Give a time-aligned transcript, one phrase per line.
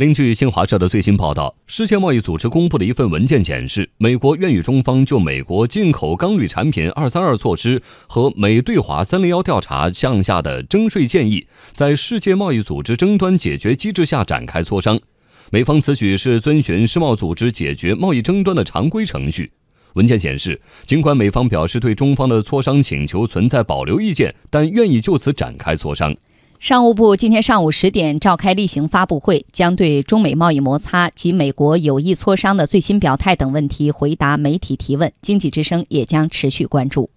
[0.00, 14.98] 另据新华社的最新报道，世界贸易组织公布的一份文件显示，美国愿与中方就美国进口钢铝产品“二三二”措施和美对华“三零幺”调查项下的征税建议，在世界贸易组织争端解决机制下展开磋商。
[15.50, 19.52] 美方此举是遵循世贸组织解决贸易争端的常规程序。
[19.94, 26.16] 文件显示，尽管美方表示对中方的磋商请求存在保留意见，但愿意就此展开磋商。
[26.60, 35.10] 商务部今天上午十点召开例行发布会，将对中美贸易摩擦及美国有意磋商的最新表态等问题回答媒体提问。
[35.22, 37.08] 经济之声也将持续关注。